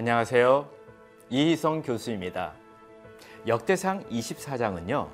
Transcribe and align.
안녕하세요. 0.00 0.66
이희성 1.28 1.82
교수입니다. 1.82 2.54
역대상 3.46 4.08
24장은요, 4.08 5.10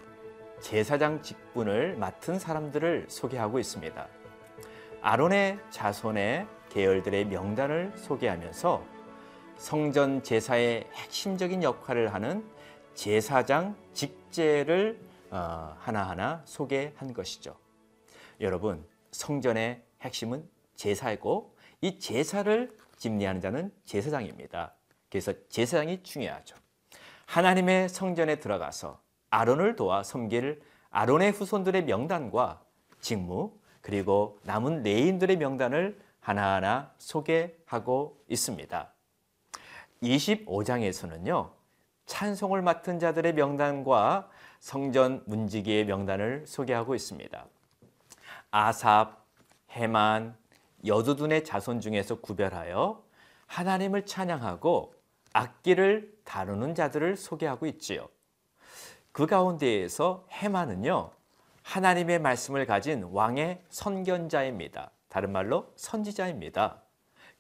제사장 0.60 1.22
직분을 1.22 1.96
맡은 1.96 2.38
사람들을 2.38 3.06
소개하고 3.08 3.58
있습니다. 3.58 4.06
아론의 5.00 5.58
자손의 5.70 6.46
계열들의 6.68 7.24
명단을 7.24 7.94
소개하면서 7.96 8.84
성전 9.56 10.22
제사의 10.22 10.86
핵심적인 10.94 11.64
역할을 11.64 12.14
하는 12.14 12.48
제사장 12.94 13.74
직제를 13.92 15.00
어, 15.32 15.74
하나하나 15.80 16.42
소개한 16.44 17.12
것이죠. 17.12 17.56
여러분, 18.40 18.86
성전의 19.10 19.82
핵심은 20.02 20.48
제사이고 20.76 21.56
이 21.80 21.98
제사를 21.98 22.70
집리하는 22.98 23.40
자는 23.40 23.72
제사장입니다. 23.84 24.75
그래서 25.10 25.32
제사장이 25.48 26.02
중요하죠. 26.02 26.56
하나님의 27.26 27.88
성전에 27.88 28.36
들어가서 28.36 29.00
아론을 29.30 29.76
도와 29.76 30.02
섬길 30.02 30.62
아론의 30.90 31.32
후손들의 31.32 31.84
명단과 31.84 32.62
직무 33.00 33.52
그리고 33.82 34.38
남은 34.42 34.82
레인들의 34.82 35.36
명단을 35.36 36.00
하나하나 36.20 36.92
소개하고 36.98 38.20
있습니다. 38.28 38.92
25장에서는요. 40.02 41.52
찬송을 42.06 42.62
맡은 42.62 42.98
자들의 42.98 43.34
명단과 43.34 44.28
성전 44.58 45.22
문지기의 45.26 45.84
명단을 45.84 46.44
소개하고 46.46 46.94
있습니다. 46.94 47.46
아삽, 48.50 49.24
해만, 49.70 50.36
여두둔의 50.84 51.44
자손 51.44 51.80
중에서 51.80 52.20
구별하여 52.20 53.04
하나님을 53.46 54.06
찬양하고 54.06 54.95
악기를 55.36 56.10
다루는 56.24 56.74
자들을 56.74 57.16
소개하고 57.16 57.66
있지요. 57.66 58.08
그 59.12 59.26
가운데에서 59.26 60.26
해만은요. 60.30 61.10
하나님의 61.62 62.20
말씀을 62.20 62.64
가진 62.64 63.04
왕의 63.04 63.62
선견자입니다. 63.68 64.90
다른 65.08 65.32
말로 65.32 65.70
선지자입니다. 65.76 66.80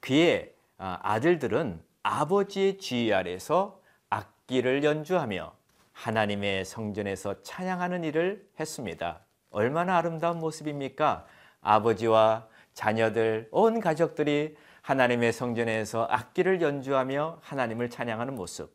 그의 0.00 0.54
아, 0.76 0.98
아들들은 1.02 1.82
아버지의 2.02 2.78
지휘 2.78 3.14
아래서 3.14 3.80
악기를 4.10 4.84
연주하며 4.84 5.54
하나님의 5.92 6.66
성전에서 6.66 7.42
찬양하는 7.42 8.04
일을 8.04 8.46
했습니다. 8.60 9.20
얼마나 9.50 9.96
아름다운 9.96 10.38
모습입니까? 10.38 11.24
아버지와 11.62 12.46
자녀들, 12.74 13.48
온 13.50 13.80
가족들이 13.80 14.54
하나님의 14.86 15.32
성전에서 15.32 16.06
악기를 16.08 16.62
연주하며 16.62 17.40
하나님을 17.42 17.90
찬양하는 17.90 18.36
모습. 18.36 18.72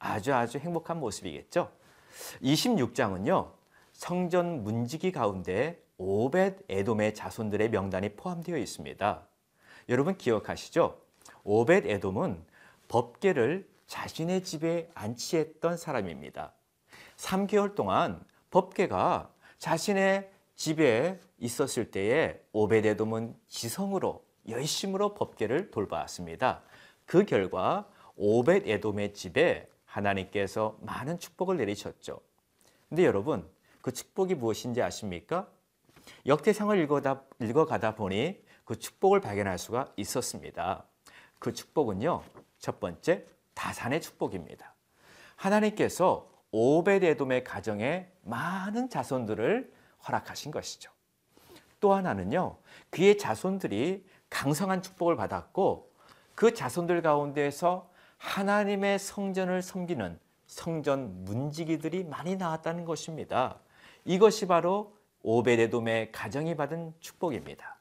아주 0.00 0.34
아주 0.34 0.58
행복한 0.58 0.98
모습이겠죠. 0.98 1.70
26장은요. 2.42 3.52
성전 3.92 4.64
문지기 4.64 5.12
가운데 5.12 5.80
오벳 5.98 6.64
에돔의 6.68 7.14
자손들의 7.14 7.70
명단이 7.70 8.16
포함되어 8.16 8.56
있습니다. 8.56 9.28
여러분 9.88 10.18
기억하시죠? 10.18 11.00
오벳 11.44 11.86
에돔은 11.86 12.44
법계를 12.88 13.68
자신의 13.86 14.42
집에 14.42 14.90
안치했던 14.94 15.76
사람입니다. 15.76 16.54
3개월 17.18 17.76
동안 17.76 18.20
법계가 18.50 19.30
자신의 19.58 20.28
집에 20.56 21.20
있었을 21.38 21.92
때에 21.92 22.40
오벳 22.52 22.84
에돔은 22.84 23.36
지성으로 23.46 24.24
열심으로 24.48 25.14
법계를 25.14 25.70
돌봐왔습니다. 25.70 26.62
그 27.06 27.24
결과 27.24 27.88
오벳 28.16 28.66
에돔의 28.68 29.14
집에 29.14 29.68
하나님께서 29.84 30.76
많은 30.80 31.18
축복을 31.18 31.56
내리셨죠. 31.56 32.20
근데 32.88 33.04
여러분, 33.04 33.48
그 33.80 33.92
축복이 33.92 34.34
무엇인지 34.34 34.82
아십니까? 34.82 35.48
역대상을 36.26 36.78
읽어다, 36.78 37.22
읽어가다 37.40 37.94
보니 37.94 38.42
그 38.64 38.78
축복을 38.78 39.20
발견할 39.20 39.58
수가 39.58 39.92
있었습니다. 39.96 40.84
그 41.38 41.52
축복은요, 41.52 42.22
첫 42.58 42.80
번째, 42.80 43.26
다산의 43.54 44.00
축복입니다. 44.00 44.74
하나님께서 45.36 46.30
오베데돔의 46.50 47.44
가정에 47.44 48.08
많은 48.22 48.88
자손들을 48.88 49.72
허락하신 50.06 50.50
것이죠. 50.50 50.90
또 51.80 51.92
하나는요, 51.92 52.56
그의 52.90 53.18
자손들이 53.18 54.06
강성한 54.34 54.82
축복을 54.82 55.14
받았고 55.14 55.92
그 56.34 56.52
자손들 56.52 57.02
가운데에서 57.02 57.88
하나님의 58.18 58.98
성전을 58.98 59.62
섬기는 59.62 60.18
성전 60.48 61.24
문지기들이 61.24 62.02
많이 62.02 62.34
나왔다는 62.34 62.84
것입니다. 62.84 63.60
이것이 64.04 64.48
바로 64.48 64.96
오베데돔의 65.22 66.10
가정이 66.10 66.56
받은 66.56 66.94
축복입니다. 66.98 67.76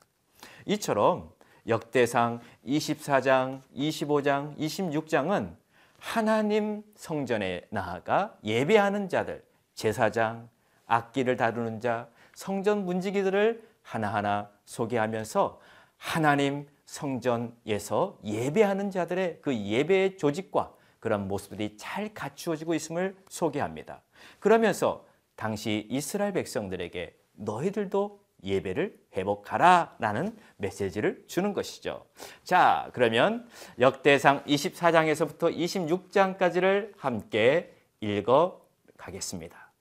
이처럼 0.67 1.31
역대상 1.67 2.39
24장, 2.67 3.61
25장, 3.75 4.55
26장은 4.55 5.55
하나님 5.97 6.83
성전에 6.95 7.61
나아가 7.71 8.37
예배하는 8.43 9.09
자들, 9.09 9.43
제사장, 9.73 10.49
악기를 10.85 11.35
다루는 11.35 11.81
자, 11.81 12.07
성전 12.35 12.85
문지기들을 12.85 13.67
하나하나 13.81 14.51
소개하면서 14.65 15.59
하나님 16.03 16.67
성전에서 16.85 18.19
예배하는 18.25 18.91
자들의 18.91 19.39
그 19.41 19.57
예배의 19.57 20.17
조직과 20.17 20.73
그런 20.99 21.29
모습들이 21.29 21.77
잘 21.77 22.13
갖추어지고 22.13 22.75
있음을 22.75 23.15
소개합니다. 23.29 24.01
그러면서 24.39 25.07
당시 25.37 25.87
이스라엘 25.89 26.33
백성들에게 26.33 27.17
너희들도 27.35 28.19
예배를 28.43 28.99
회복하라 29.15 29.95
라는 29.99 30.37
메시지를 30.57 31.23
주는 31.27 31.53
것이죠. 31.53 32.05
자, 32.43 32.89
그러면 32.93 33.47
역대상 33.79 34.43
24장에서부터 34.43 35.55
26장까지를 35.55 36.93
함께 36.97 37.73
읽어 38.01 38.61
가겠습니다. 38.97 39.71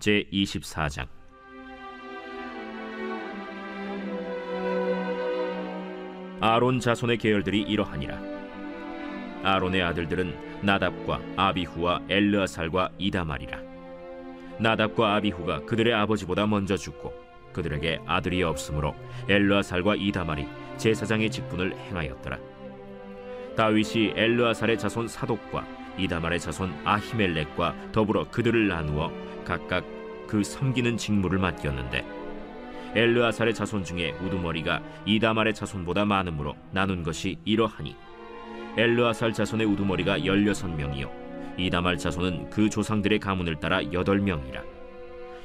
제 0.00 0.24
24장 0.32 1.17
아론 6.40 6.80
자손의 6.80 7.18
계열들이 7.18 7.62
이러하니라 7.62 8.18
아론의 9.42 9.82
아들들은 9.82 10.62
나답과 10.62 11.20
아비후와 11.36 12.02
엘르아살과 12.08 12.90
이다말이라 12.98 13.58
나답과 14.58 15.14
아비후가 15.16 15.64
그들의 15.64 15.94
아버지보다 15.94 16.46
먼저 16.46 16.76
죽고 16.76 17.12
그들에게 17.52 18.00
아들이 18.06 18.42
없으므로 18.42 18.94
엘르아살과 19.28 19.96
이다말이 19.96 20.46
제사장의 20.76 21.30
직분을 21.30 21.76
행하였더라. 21.76 22.38
다윗이 23.56 24.12
엘르아살의 24.14 24.78
자손 24.78 25.08
사독과 25.08 25.66
이다말의 25.98 26.38
자손 26.38 26.72
아히멜렉과 26.84 27.90
더불어 27.92 28.28
그들을 28.30 28.68
나누어 28.68 29.10
각각 29.44 29.84
그 30.28 30.44
섬기는 30.44 30.96
직무를 30.96 31.38
맡겼는데 31.38 32.27
엘르아살의 32.94 33.54
자손 33.54 33.84
중에 33.84 34.12
우두머리가 34.22 34.82
이다말의 35.06 35.54
자손보다 35.54 36.04
많으므로 36.04 36.56
나눈 36.72 37.02
것이 37.02 37.36
이러하니 37.44 37.94
엘르아살 38.76 39.32
자손의 39.32 39.66
우두머리가 39.66 40.24
열여섯 40.24 40.70
명이요 40.70 41.28
이다말 41.58 41.98
자손은 41.98 42.50
그 42.50 42.70
조상들의 42.70 43.18
가문을 43.18 43.56
따라 43.56 43.82
여덟 43.92 44.20
명이라. 44.20 44.62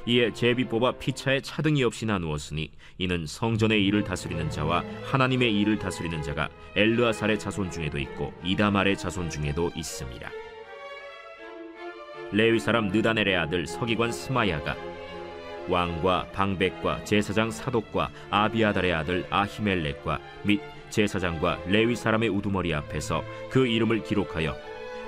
이에 0.06 0.32
제비 0.32 0.64
뽑아 0.66 0.92
피차에 0.92 1.40
차등이 1.40 1.82
없이 1.82 2.06
나누었으니 2.06 2.70
이는 2.98 3.26
성전의 3.26 3.84
일을 3.86 4.04
다스리는 4.04 4.50
자와 4.50 4.84
하나님의 5.04 5.58
일을 5.60 5.78
다스리는 5.78 6.22
자가 6.22 6.50
엘르아살의 6.76 7.38
자손 7.38 7.70
중에도 7.70 7.98
있고 7.98 8.32
이다말의 8.44 8.98
자손 8.98 9.30
중에도 9.30 9.70
있습니다. 9.74 10.30
레위 12.32 12.60
사람 12.60 12.88
느다넬의 12.88 13.36
아들 13.36 13.66
서기관 13.66 14.12
스마야가 14.12 14.76
왕과 15.68 16.28
방백과 16.32 17.04
제사장 17.04 17.50
사독과 17.50 18.10
아비아달의 18.30 18.92
아들 18.92 19.26
아히멜렉과 19.30 20.18
및 20.44 20.60
제사장과 20.90 21.60
레위 21.66 21.96
사람의 21.96 22.28
우두머리 22.28 22.74
앞에서 22.74 23.24
그 23.50 23.66
이름을 23.66 24.02
기록하여 24.02 24.56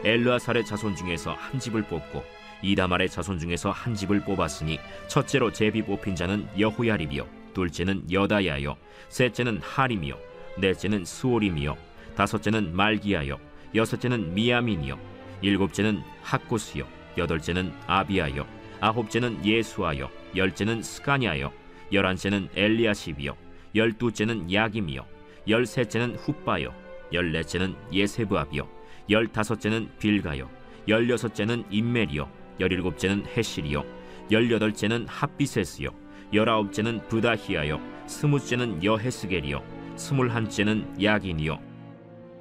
엘르아살의 0.05 0.64
자손 0.64 0.97
중에서 0.97 1.32
한 1.32 1.58
집을 1.58 1.82
뽑고 1.82 2.25
이다말의 2.62 3.08
자손 3.08 3.38
중에서 3.38 3.70
한 3.70 3.94
집을 3.94 4.20
뽑았으니 4.20 4.79
첫째로 5.08 5.53
제비 5.53 5.82
뽑힌 5.82 6.17
자는 6.17 6.49
여호야립이요 6.58 7.26
둘째는 7.55 8.11
여다야요 8.11 8.76
셋째는 9.08 9.61
하림이요 9.62 10.19
넷째는 10.58 11.05
스오림이요 11.05 11.76
다섯째는 12.17 12.75
말기야요 12.75 13.38
여섯째는 13.75 14.35
미야민이요 14.35 14.99
일곱째는 15.43 16.03
학고스요 16.23 16.87
여덟째는 17.19 17.73
아비야요 17.87 18.56
아홉째는 18.81 19.44
예수아요 19.44 20.08
열째는 20.34 20.82
스가냐요 20.82 21.52
열한째는 21.93 22.49
엘리아십이요 22.55 23.37
열두째는 23.75 24.52
야김이요 24.52 25.05
열셋째는 25.49 26.17
훗바요 26.17 26.75
열넷째는 27.12 27.76
예세브압이요 27.93 28.69
열다섯째는 29.08 29.90
빌가요 29.99 30.50
열여섯째는 30.88 31.64
임멜이요 31.70 32.28
열일곱째는 32.61 33.26
헤실이요 33.26 33.84
열여덟째는 34.31 35.06
핫비세스요 35.08 35.90
열아홉째는 36.32 37.06
부다히아요 37.08 37.81
스무째는 38.06 38.82
여헤스겔이요 38.82 39.62
스물한째는 39.96 41.02
야긴이요 41.02 41.58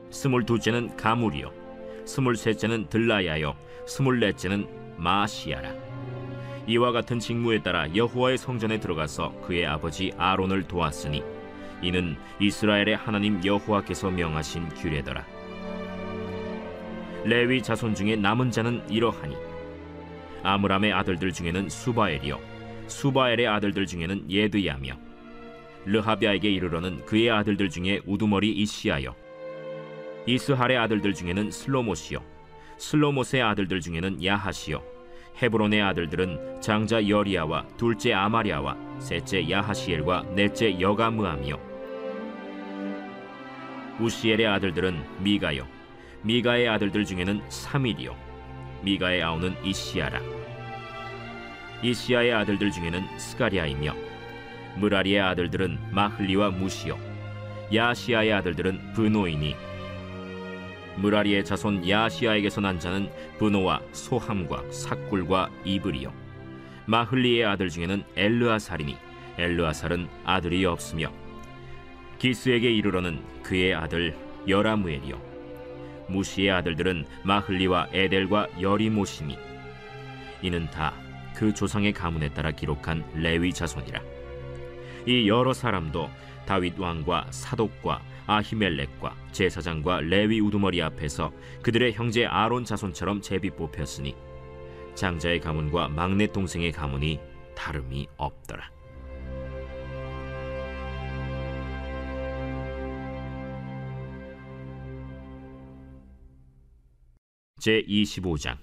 스물두째는 0.10 0.96
가물이요 0.96 1.52
스물셋째는 2.06 2.90
들라야요 2.90 3.56
스물넷째는 3.88 4.68
마시아라 4.98 5.85
이와 6.68 6.92
같은 6.92 7.20
직무에 7.20 7.62
따라 7.62 7.94
여호와의 7.96 8.38
성전에 8.38 8.80
들어가서 8.80 9.34
그의 9.42 9.66
아버지 9.66 10.12
아론을 10.18 10.64
도왔으니 10.64 11.24
이는 11.82 12.16
이스라엘의 12.40 12.96
하나님 12.96 13.44
여호와께서 13.46 14.10
명하신 14.10 14.70
규례더라. 14.70 15.26
레위 17.26 17.62
자손 17.62 17.96
중에 17.96 18.16
남은 18.16 18.52
자는 18.52 18.88
이러하니 18.90 19.36
아므람의 20.44 20.94
아들들 20.94 21.32
중에는 21.32 21.70
수바엘이요 21.70 22.40
수바엘의 22.86 23.48
아들들 23.48 23.88
중에는 23.88 24.30
예드야며 24.30 24.94
르하비아에게 25.86 26.50
이르러는 26.52 27.04
그의 27.06 27.32
아들들 27.32 27.70
중에 27.70 28.02
우두머리 28.06 28.52
이시아요 28.52 29.16
이스할의 30.28 30.78
아들들 30.78 31.16
중에는 31.16 31.50
슬로못이요 31.50 32.20
슬로못의 32.78 33.42
아들들 33.42 33.82
중에는 33.82 34.24
야하시요 34.24 34.95
헤브론의 35.42 35.82
아들들은 35.82 36.62
장자 36.62 37.08
여리야와 37.08 37.68
둘째 37.78 38.14
아마리아와 38.14 38.78
셋째 39.00 39.50
야하시엘과 39.50 40.24
넷째 40.36 40.80
여가므암이요. 40.80 41.60
우시엘의 44.00 44.48
아들들은 44.48 45.04
미가요. 45.20 45.68
미가의 46.22 46.68
아들들 46.68 47.06
중에는 47.06 47.42
사밀이요. 47.50 48.16
미가의 48.82 49.24
아우는 49.24 49.56
이시아라. 49.64 50.22
이시아의 51.82 52.34
아들들 52.34 52.72
중에는 52.72 53.20
스가리아이며 53.20 53.94
무라리의 54.78 55.20
아들들은 55.22 55.78
마흘리와 55.92 56.52
무시요. 56.52 56.98
야시아의 57.74 58.34
아들들은 58.34 58.94
브노이니 58.94 59.56
무라리의 60.98 61.44
자손 61.46 61.88
야시아에게서 61.88 62.62
난 62.62 62.80
자는 62.80 63.10
브노와 63.38 63.82
소함과 63.92 64.72
삭굴과 64.72 65.50
이브리요. 65.66 66.14
마흘리의 66.86 67.46
아들 67.46 67.70
중에는 67.70 68.04
엘르아살이니 68.16 68.98
엘르아살은 69.38 70.08
아들이 70.24 70.66
없으며 70.66 71.12
기스에게 72.20 72.72
이르러는 72.72 73.22
그의 73.44 73.74
아들 73.74 74.16
여라무엘이요. 74.48 75.20
무시의 76.08 76.52
아들들은 76.52 77.06
마흘리와 77.24 77.90
에델과 77.92 78.62
여리모시니 78.62 79.38
이는 80.42 80.70
다 80.72 81.06
그 81.36 81.54
조상의 81.54 81.92
가문에 81.92 82.30
따라 82.30 82.50
기록한 82.52 83.04
레위 83.14 83.54
자손이라 83.54 84.02
이 85.08 85.28
여러 85.28 85.54
사람도 85.54 86.10
다윗 86.46 86.80
왕과 86.80 87.28
사독과 87.32 88.02
아히멜렉과 88.28 89.16
제사장과 89.32 90.02
레위 90.02 90.40
우두머리 90.40 90.82
앞에서 90.82 91.32
그들의 91.62 91.94
형제 91.94 92.26
아론 92.26 92.66
자손처럼 92.66 93.22
제비 93.22 93.52
뽑혔으니 93.52 94.16
장자의 94.96 95.42
가문과 95.42 95.90
막내 95.90 96.28
동생의 96.28 96.72
가문이 96.72 97.20
다름이 97.56 98.08
없더라. 98.18 98.72
제 107.60 107.82
25장 107.82 108.58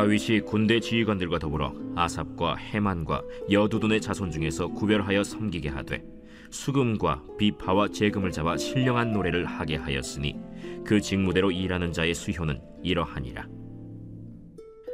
다윗이 0.00 0.40
군대 0.46 0.80
지휘관들과 0.80 1.38
더불어 1.38 1.74
아삽과 1.94 2.56
헤만과 2.56 3.22
여두둔의 3.50 4.00
자손 4.00 4.30
중에서 4.30 4.68
구별하여 4.68 5.22
섬기게 5.22 5.68
하되 5.68 6.02
수금과 6.48 7.22
비파와 7.36 7.88
재금을 7.88 8.30
잡아 8.30 8.56
신령한 8.56 9.12
노래를 9.12 9.44
하게 9.44 9.76
하였으니 9.76 10.36
그 10.86 11.02
직무대로 11.02 11.50
일하는 11.50 11.92
자의 11.92 12.14
수효는 12.14 12.62
이러하니라. 12.82 13.46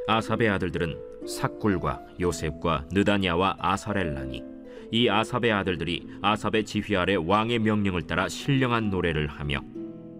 아삽의 0.09 0.49
아들들은 0.49 0.97
삭굴과 1.25 2.01
요셉과 2.19 2.89
느다냐와 2.91 3.55
아사렐라니 3.59 4.43
이 4.91 5.07
아삽의 5.07 5.53
아들들이 5.53 6.05
아삽의 6.21 6.65
지휘 6.65 6.97
아래 6.97 7.15
왕의 7.15 7.59
명령을 7.59 8.01
따라 8.01 8.27
신령한 8.27 8.89
노래를 8.89 9.27
하며 9.27 9.61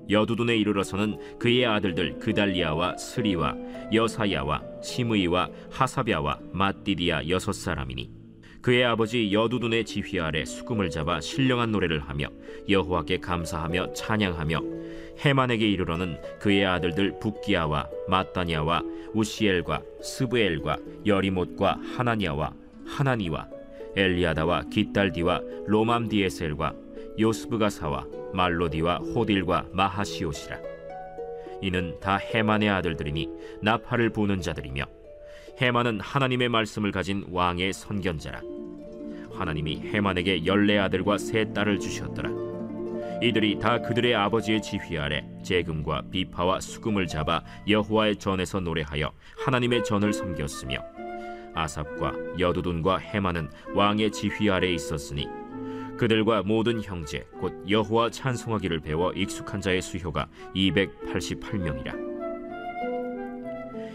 여두둔에 0.09 0.55
이르러서는 0.57 1.37
그의 1.37 1.65
아들들 1.65 2.19
그달리아와 2.19 2.97
스리와 2.97 3.55
여사야와 3.93 4.61
시므이와 4.81 5.49
하사랴와 5.71 6.39
마띠디아 6.51 7.27
여섯 7.29 7.51
사람이니 7.53 8.17
그의 8.61 8.83
아버지 8.83 9.31
여두둔의 9.31 9.85
지휘 9.85 10.19
아래 10.19 10.43
수금을 10.43 10.89
잡아 10.89 11.21
신령한 11.21 11.71
노래를 11.71 11.99
하며 11.99 12.27
여호와께 12.67 13.19
감사하며 13.19 13.93
찬양하며 13.93 14.61
해만에게 15.19 15.67
이르러는 15.69 16.19
그의 16.39 16.65
아들들 16.65 17.19
북기야와 17.19 17.87
마따냐와 18.07 18.83
우시엘과 19.13 19.81
스브엘과 20.01 20.77
여리못과 21.05 21.79
하나냐와 21.95 22.53
하나니와 22.85 23.47
엘리아다와 23.95 24.63
기딸디와 24.69 25.41
로맘디에셀과 25.67 26.86
요스브가 27.19 27.69
사와 27.69 28.05
말로디와 28.33 28.97
호딜과 28.97 29.67
마하시옷이라. 29.73 30.57
이는 31.61 31.99
다 31.99 32.17
헤만의 32.17 32.69
아들들이니 32.69 33.29
나팔을 33.61 34.11
부는 34.11 34.41
자들이며 34.41 34.85
헤만은 35.59 35.99
하나님의 35.99 36.49
말씀을 36.49 36.91
가진 36.91 37.25
왕의 37.31 37.73
선견자라. 37.73 38.41
하나님이 39.33 39.81
헤만에게 39.85 40.45
열네 40.45 40.77
아들과 40.77 41.17
세 41.17 41.51
딸을 41.51 41.79
주셨더라. 41.79 42.29
이들이 43.21 43.57
다 43.57 43.81
그들의 43.81 44.13
아버지의 44.13 44.61
지휘 44.61 44.99
아래 44.99 45.27
재금과 45.43 46.03
비파와 46.11 46.59
수금을 46.59 47.07
잡아 47.07 47.41
여호와의 47.67 48.17
전에서 48.17 48.59
노래하여 48.59 49.11
하나님의 49.43 49.83
전을 49.83 50.13
섬겼으며 50.13 50.77
아삽과 51.55 52.13
여두둔과 52.37 52.97
헤만은 52.97 53.49
왕의 53.73 54.11
지휘 54.11 54.51
아래 54.51 54.71
있었으니 54.71 55.25
그들과 55.97 56.43
모든 56.43 56.81
형제 56.81 57.27
곧 57.39 57.53
여호와 57.67 58.11
찬송하기를 58.11 58.79
배워 58.81 59.11
익숙한 59.13 59.59
자의 59.59 59.81
수효가 59.81 60.29
288명이라. 60.55 62.07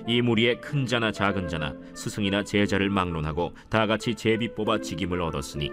이 0.09 0.21
무리에 0.21 0.56
큰 0.56 0.85
자나 0.85 1.12
작은 1.12 1.47
자나 1.49 1.76
스승이나 1.94 2.42
제자를 2.42 2.90
막론하고 2.90 3.54
다 3.68 3.87
같이 3.87 4.14
제비 4.16 4.52
뽑아 4.52 4.80
직임을 4.80 5.21
얻었으니 5.21 5.71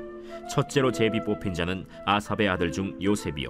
첫째로 0.50 0.92
제비 0.92 1.24
뽑힌 1.24 1.54
자는 1.54 1.86
아삽의 2.06 2.48
아들 2.48 2.72
중 2.72 2.96
요셉이요. 3.02 3.50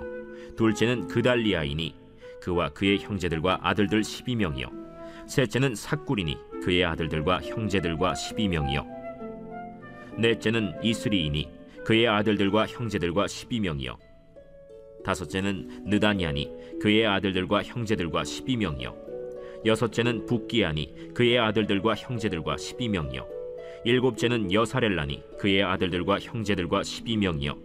둘째는 0.56 1.08
그달리아이니 1.08 1.96
그와 2.42 2.70
그의 2.70 3.00
형제들과 3.00 3.60
아들들 3.62 4.02
12명이요. 4.02 4.70
셋째는 5.28 5.76
삭구리니 5.76 6.38
그의 6.64 6.86
아들들과 6.86 7.42
형제들과 7.42 8.14
12명이요. 8.14 8.86
넷째는 10.18 10.76
이스리이니 10.82 11.59
그의 11.86 12.08
아들들과 12.08 12.68
형제들과 12.68 13.26
12명이요. 13.26 13.98
다섯째는 15.04 15.86
느다니아니 15.86 16.52
그의 16.82 17.08
아들들과 17.08 17.64
형제들과 17.64 18.24
12명이요. 18.24 18.96
여섯째는 19.66 20.26
북기아니 20.26 21.14
그의 21.14 21.40
아들들과 21.40 21.96
형제들과 21.96 22.56
12명이요. 22.56 23.26
일곱째는 23.86 24.52
여사렐라니 24.52 25.24
그의 25.38 25.64
아들들과 25.64 26.20
형제들과 26.20 26.82
12명이요. 26.82 27.58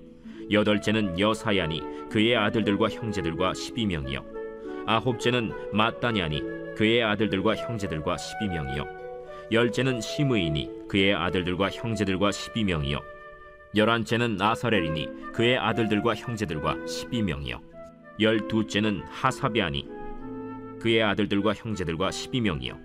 여덟째는 0.50 1.18
여사야니 1.18 1.83
그의 2.11 2.37
아들들과 2.37 2.88
형제들과 2.88 3.52
12명이요. 3.52 4.25
아홉째는 4.87 5.52
마따냐니 5.73 6.42
그의 6.76 7.02
아들들과 7.02 7.56
형제들과 7.56 8.16
12명이요. 8.16 9.04
열째는 9.50 10.00
시므이니 10.00 10.71
그의 10.88 11.14
아들들과 11.14 11.71
형제들과 11.71 12.30
12명이요 12.30 13.13
열한째는 13.76 14.40
아사렐이니 14.40 15.33
그의 15.33 15.59
아들들과 15.59 16.14
형제들과 16.14 16.76
12명이요. 16.76 17.61
열두째는 18.21 19.02
하사비아니 19.09 19.88
그의 20.81 21.02
아들들과 21.02 21.54
형제들과 21.54 22.11
12명이요. 22.11 22.78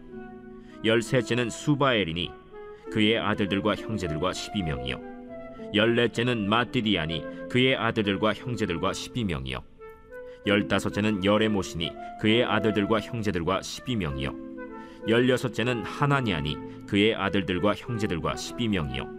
열셋째는 0.84 1.51
수바엘이니 1.51 2.31
그의 2.91 3.19
아들들과 3.19 3.75
형제들과 3.75 4.31
12명이요. 4.31 5.75
열넷째는 5.75 6.50
마띠디아니 6.50 7.24
그의 7.50 7.75
아들들과 7.75 8.34
형제들과 8.34 8.91
12명이요. 8.91 9.62
열다섯째는 10.48 11.24
여레모시니 11.24 11.91
그의 12.19 12.43
아들들과 12.43 13.00
형제들과 13.00 13.60
12명이요. 13.60 15.08
열여섯째는 15.08 15.84
하나니아니 15.84 16.58
그의 16.88 17.13
아들들과 17.13 17.75
형제들과 17.75 18.34
12명이요 18.34 19.18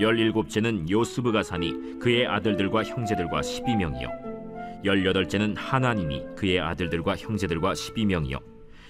열일곱째는 0.00 0.88
요스브가 0.88 1.42
사니 1.42 1.98
그의 1.98 2.26
아들들과 2.26 2.82
형제들과 2.84 3.42
십이 3.42 3.76
명이요. 3.76 4.08
열여덟째는 4.82 5.56
하나니니 5.56 6.24
그의 6.36 6.58
아들들과 6.58 7.16
형제들과 7.16 7.74
십이 7.74 8.06
명이요. 8.06 8.38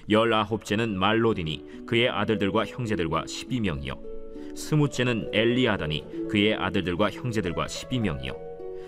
열아홉째는 0.09 0.97
말로디니 0.97 1.85
그의 1.87 2.09
아들들과 2.09 2.65
형제들과 2.65 3.25
십이 3.27 3.61
명이요. 3.61 4.01
스무째는 4.55 5.31
엘리아다니 5.33 6.29
그의 6.29 6.55
아들들과 6.55 7.11
형제들과 7.11 7.67
십이 7.67 7.99
명이요. 7.99 8.33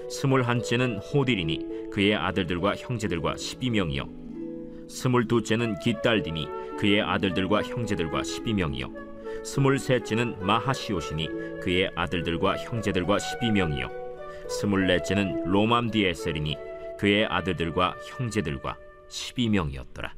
스물한째는 0.09 0.99
호딜이니 0.99 1.91
그의 1.91 2.15
아들들과 2.15 2.77
형제들과 2.77 3.37
십이 3.37 3.71
명이요. 3.71 4.09
스물두째는 4.89 5.81
기딸디니 5.81 6.49
그의 6.79 7.03
아들들과 7.03 7.63
형제들과 7.63 8.23
십이 8.23 8.53
명이요 8.55 9.12
스물셋째는 9.45 10.45
마하시오시니 10.45 11.29
그의 11.63 11.91
아들들과 11.95 12.57
형제들과 12.57 13.19
십이 13.19 13.51
명이요. 13.51 13.89
스물넷째는 14.49 15.45
로맘디에셀이니 15.45 16.57
그의 16.99 17.27
아들들과 17.27 17.97
형제들과 18.09 18.77
십이 19.09 19.49
명이었더라. 19.49 20.15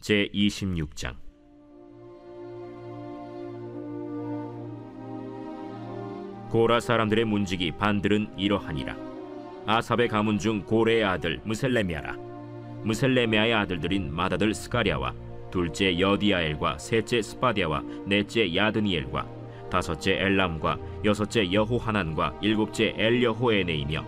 제 0.00 0.28
26장. 0.32 1.16
고라 6.50 6.80
사람들의 6.80 7.26
문지기 7.26 7.72
반들은 7.72 8.38
이러하니라 8.38 9.07
아삽의 9.70 10.08
가문 10.08 10.38
중 10.38 10.62
고레의 10.62 11.04
아들 11.04 11.40
무셀레미아라 11.44 12.16
무셀레미아의 12.84 13.52
아들들인 13.52 14.14
마다들 14.14 14.54
스가랴와 14.54 15.12
둘째 15.50 16.00
여디아엘과 16.00 16.78
셋째 16.78 17.20
스파디아와 17.20 17.82
넷째 18.06 18.54
야드니엘과 18.54 19.26
다섯째 19.70 20.12
엘람과 20.12 20.78
여섯째 21.04 21.52
여호하난과 21.52 22.38
일곱째 22.40 22.94
엘여호에네이며 22.96 24.06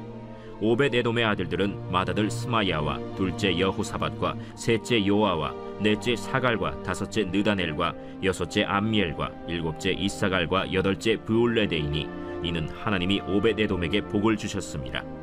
오벳 0.62 0.94
에돔의 0.94 1.24
아들들은 1.26 1.92
마다들 1.92 2.30
스마야와 2.30 2.98
둘째 3.14 3.58
여호사밧과 3.58 4.36
셋째 4.54 5.06
요아와 5.06 5.54
넷째 5.78 6.16
사갈과 6.16 6.82
다섯째 6.82 7.24
느다넬과 7.24 7.94
여섯째 8.22 8.64
암미엘과 8.64 9.30
일곱째 9.46 9.90
이사갈과 9.90 10.72
여덟째 10.72 11.16
브울래대이니 11.16 12.08
이는 12.44 12.66
하나님이 12.70 13.20
오벳 13.28 13.60
에돔에게 13.60 14.00
복을 14.08 14.38
주셨습니다. 14.38 15.19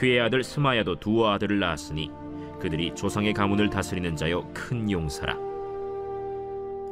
그의 0.00 0.18
아들 0.18 0.42
스마야도 0.42 0.98
두 0.98 1.28
아들을 1.28 1.58
낳았으니 1.58 2.10
그들이 2.58 2.94
조상의 2.94 3.34
가문을 3.34 3.68
다스리는 3.68 4.16
자요 4.16 4.50
큰 4.54 4.90
용사라. 4.90 5.36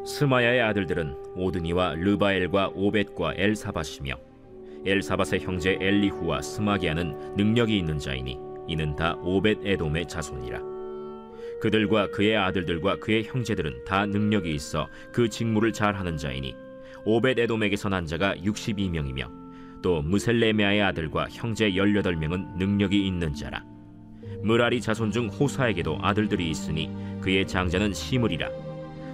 스마야의 0.05 0.61
아들들은 0.61 1.17
오드니와 1.35 1.95
르바엘과 1.95 2.73
오벳과 2.75 3.33
엘사밧이며 3.37 4.15
엘사밧의 4.85 5.41
형제 5.41 5.79
엘리후와 5.81 6.43
스마갸는 6.43 7.35
능력이 7.35 7.79
있는 7.79 7.99
자이니 7.99 8.39
이는 8.67 8.95
다 8.95 9.17
오벳 9.23 9.61
에돔의 9.65 10.07
자손이라. 10.07 10.61
그들과 11.63 12.11
그의 12.11 12.37
아들들과 12.37 12.99
그의 12.99 13.25
형제들은 13.25 13.85
다 13.87 14.05
능력이 14.05 14.55
있어 14.55 14.87
그 15.15 15.31
직무를 15.31 15.73
잘하는 15.73 16.19
자이니 16.19 16.55
오벳 17.07 17.39
에돔에게서 17.39 17.89
난 17.89 18.05
자가 18.05 18.35
62명이며 18.35 19.48
또 19.83 20.03
무셀레메아의 20.03 20.83
아들과 20.83 21.29
형제 21.31 21.71
18명은 21.71 22.57
능력이 22.57 23.07
있는 23.07 23.35
자라. 23.35 23.65
무라리 24.43 24.81
자손 24.81 25.11
중 25.11 25.29
호사에게도 25.29 25.99
아들들이 26.01 26.51
있으니 26.51 26.91
그의 27.21 27.47
장자는 27.47 27.93
시므리라. 27.93 28.49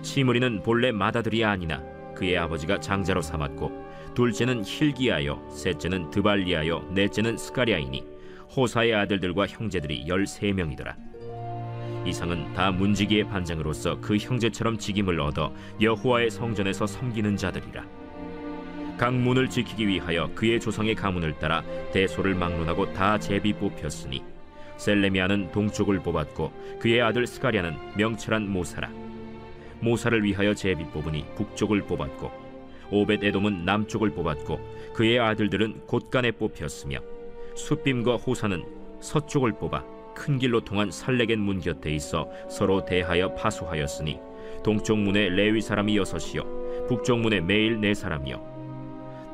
시므리는 0.02 0.62
본래 0.62 0.92
마다들이 0.92 1.44
아니나 1.44 1.83
그의 2.14 2.37
아버지가 2.38 2.78
장자로 2.80 3.23
삼았고 3.23 3.85
둘째는 4.14 4.64
힐기야요 4.64 5.49
셋째는 5.50 6.11
드발리야요 6.11 6.90
넷째는 6.92 7.37
스가리아이니 7.37 8.04
호사의 8.54 8.94
아들들과 8.94 9.47
형제들이 9.47 10.06
열세 10.06 10.52
명이더라 10.52 10.97
이상은 12.06 12.52
다 12.52 12.71
문지기의 12.71 13.25
반장으로서 13.25 13.99
그 14.00 14.16
형제처럼 14.16 14.78
직임을 14.78 15.18
얻어 15.21 15.52
여호와의 15.80 16.30
성전에서 16.30 16.87
섬기는 16.87 17.37
자들이라 17.37 17.85
각 18.96 19.12
문을 19.12 19.50
지키기 19.50 19.88
위하여 19.88 20.30
그의 20.34 20.60
조상의 20.60 20.94
가문을 20.94 21.38
따라 21.38 21.64
대소를 21.92 22.34
막론하고 22.34 22.92
다 22.92 23.18
제비 23.18 23.52
뽑혔으니 23.52 24.22
셀레미아는 24.76 25.50
동쪽을 25.50 26.00
뽑았고 26.00 26.78
그의 26.80 27.02
아들 27.02 27.26
스가리아는 27.26 27.76
명철한 27.96 28.48
모사라. 28.48 28.90
모사를 29.80 30.22
위하여 30.22 30.54
제비 30.54 30.84
뽑으니 30.84 31.26
북쪽을 31.36 31.82
뽑았고 31.82 32.30
오벳 32.90 33.24
에돔은 33.24 33.64
남쪽을 33.64 34.10
뽑았고 34.10 34.92
그의 34.94 35.18
아들들은 35.18 35.86
곳간에 35.86 36.30
뽑혔으며 36.30 36.98
숫빔과 37.56 38.16
호사는 38.16 38.64
서쪽을 39.00 39.52
뽑아 39.58 39.84
큰 40.14 40.38
길로 40.38 40.60
통한 40.60 40.92
살레겐 40.92 41.40
문 41.40 41.60
곁에 41.60 41.90
있어 41.90 42.28
서로 42.48 42.84
대하여 42.84 43.34
파수하였으니 43.34 44.18
동쪽 44.62 44.98
문에 44.98 45.28
레위 45.28 45.60
사람이 45.60 45.96
여섯이요 45.96 46.86
북쪽 46.88 47.18
문에 47.18 47.40
매일 47.40 47.80
네 47.80 47.92
사람이요 47.92 48.53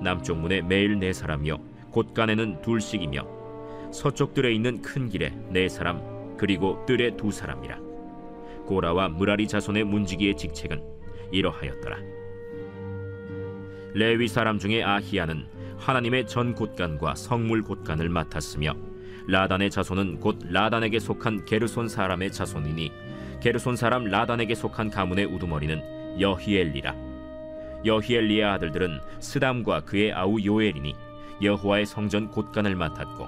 남쪽 0.03 0.39
문에 0.39 0.63
매일 0.63 0.99
네 0.99 1.13
사람이요. 1.13 1.59
곳간에는 1.91 2.63
둘씩이며 2.63 3.91
서쪽 3.93 4.35
뜰에 4.35 4.53
있는 4.53 4.81
큰 4.83 5.09
길에 5.09 5.33
네 5.51 5.69
사람 5.69 6.37
그리고 6.37 6.85
뜰에 6.87 7.17
두 7.17 7.31
사람이라. 7.31 7.79
고라와 8.67 9.09
무라리 9.09 9.49
자손의 9.49 9.85
문지기의 9.85 10.37
직책은 10.37 10.81
이러하였더라. 11.33 11.99
레위 13.95 14.29
사람 14.29 14.59
중에 14.59 14.83
아히야는 14.83 15.47
하나님의 15.79 16.27
전 16.27 16.55
곳간과 16.55 17.15
성물 17.17 17.63
곳간을 17.63 18.09
맡았으며 18.09 18.75
라단의 19.27 19.71
자손은 19.71 20.21
곧 20.21 20.39
라단에게 20.45 21.01
속한 21.01 21.45
게르손 21.45 21.89
사람의 21.89 22.33
자손이니 22.33 22.93
게르손 23.41 23.77
사람 23.77 24.05
라단에게 24.05 24.55
속한 24.55 24.91
가문의 24.91 25.25
우두머리는 25.25 26.21
여히엘리라 26.21 27.10
여히엘리의 27.85 28.45
아들들은 28.45 29.01
스담과 29.21 29.81
그의 29.81 30.13
아우 30.13 30.37
요엘이니 30.43 30.95
여호와의 31.43 31.87
성전 31.87 32.31
곳간을 32.31 32.75
맡았고 32.75 33.27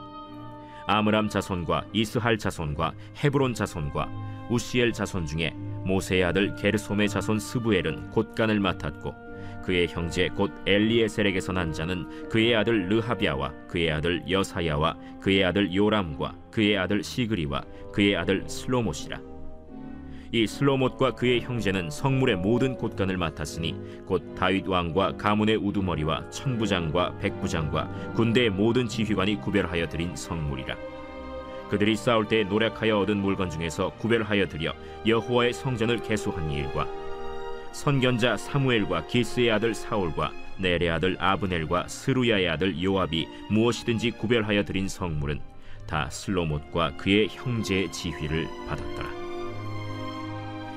아므람 0.87 1.29
자손과 1.29 1.85
이스할 1.93 2.39
자손과 2.39 2.93
헤브론 3.23 3.55
자손과 3.55 4.09
우시엘 4.51 4.93
자손 4.93 5.27
중에 5.27 5.51
모세의 5.85 6.25
아들 6.25 6.55
게르솜의 6.57 7.09
자손 7.09 7.39
스부엘은 7.39 8.11
곳간을 8.11 8.61
맡았고 8.61 9.15
그의 9.65 9.87
형제 9.89 10.29
곧 10.29 10.51
엘리에셀에게서 10.67 11.53
난 11.53 11.73
자는 11.73 12.29
그의 12.29 12.55
아들 12.57 12.89
르하비아와 12.89 13.53
그의 13.69 13.93
아들 13.93 14.23
여사야와 14.29 14.97
그의 15.21 15.45
아들 15.45 15.73
요람과 15.73 16.37
그의 16.51 16.77
아들 16.77 17.03
시그리와 17.03 17.63
그의 17.93 18.17
아들 18.17 18.49
슬로못이라 18.49 19.32
이 20.35 20.47
슬로못과 20.47 21.15
그의 21.15 21.43
형제는 21.43 21.91
성물의 21.91 22.37
모든 22.37 22.75
곳간을 22.75 23.19
맡았으니 23.19 23.77
곧 24.07 24.35
다윗 24.35 24.67
왕과 24.67 25.19
가문의 25.19 25.57
우두머리와 25.57 26.31
천부장과 26.31 27.19
백부장과 27.19 28.13
군대의 28.15 28.49
모든 28.49 28.89
지휘관이 28.89 29.43
구별하여 29.43 29.89
드린 29.91 30.17
성물이라 30.17 30.75
그들이 31.69 31.97
싸울 31.97 32.29
때 32.29 32.45
노력하여 32.45 33.01
얻은 33.01 33.19
물건 33.19 33.51
중에서 33.51 33.91
구별하여 33.99 34.49
드려 34.49 34.73
여호와의 35.07 35.53
성전을 35.53 36.03
개수한 36.03 36.51
일과 36.51 36.87
선견자 37.73 38.39
사무엘과 38.39 39.09
기스의 39.09 39.53
아들 39.53 39.75
사울과 39.75 40.33
넬의 40.59 40.91
아들 40.91 41.17
아브넬과 41.19 41.89
스루야의 41.89 42.49
아들 42.49 42.83
요압이 42.83 43.27
무엇이든지 43.51 44.13
구별하여 44.13 44.65
드린 44.65 44.89
성물은 44.89 45.41
다 45.87 46.09
슬로못과 46.09 46.97
그의 46.97 47.29
형제의 47.29 47.91
지휘를 47.91 48.47
받았더라. 48.69 49.22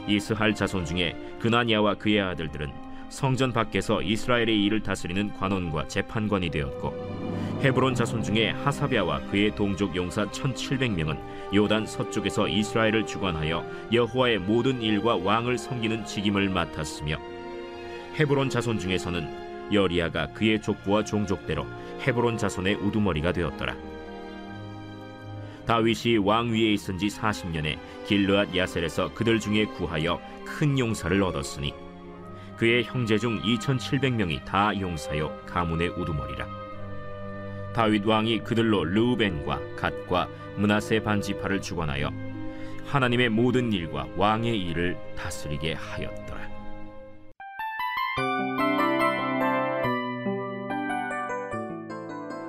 이스할 0.07 0.55
자손 0.55 0.85
중에 0.85 1.15
그나니아와 1.39 1.95
그의 1.95 2.21
아들들은 2.21 2.71
성전 3.09 3.53
밖에서 3.53 4.01
이스라엘의 4.01 4.63
일을 4.65 4.81
다스리는 4.81 5.31
관원과 5.33 5.87
재판관이 5.87 6.49
되었고 6.49 7.35
헤브론 7.61 7.95
자손 7.95 8.23
중에 8.23 8.51
하사비아와 8.51 9.21
그의 9.31 9.55
동족 9.55 9.95
용사 9.95 10.25
1700명은 10.25 11.17
요단 11.53 11.85
서쪽에서 11.85 12.47
이스라엘을 12.47 13.05
주관하여 13.05 13.65
여호와의 13.91 14.39
모든 14.39 14.81
일과 14.81 15.15
왕을 15.15 15.57
섬기는 15.57 16.05
직임을 16.05 16.49
맡았으며 16.49 17.17
헤브론 18.19 18.49
자손 18.49 18.79
중에서는 18.79 19.73
여리아가 19.73 20.27
그의 20.27 20.61
족부와 20.61 21.03
종족대로 21.03 21.65
헤브론 22.01 22.37
자손의 22.37 22.75
우두머리가 22.75 23.31
되었더라. 23.31 23.75
다윗이 25.65 26.17
왕 26.17 26.51
위에 26.51 26.73
있은 26.73 26.97
지 26.97 27.07
40년에 27.07 27.77
길르앗 28.05 28.55
야셀에서 28.55 29.13
그들 29.13 29.39
중에 29.39 29.65
구하여 29.65 30.21
큰 30.45 30.77
용사를 30.77 31.21
얻었으니 31.23 31.73
그의 32.57 32.83
형제 32.83 33.17
중 33.17 33.41
2700명이 33.41 34.45
다 34.45 34.71
용사요 34.79 35.35
가문의 35.45 35.89
우두머리라. 35.89 36.47
다윗 37.73 38.05
왕이 38.05 38.39
그들로 38.39 38.85
르우벤과 38.85 39.75
갓과 39.75 40.29
문하세 40.55 41.03
반지파를 41.03 41.61
주관하여 41.61 42.09
하나님의 42.85 43.29
모든 43.29 43.73
일과 43.73 44.07
왕의 44.15 44.57
일을 44.57 44.97
다스리게 45.17 45.73
하였더 45.73 46.24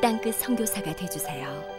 땅끝 0.00 0.36
선교사가 0.36 0.94
되주세요. 0.94 1.77